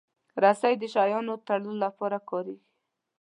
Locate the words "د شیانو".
0.79-1.33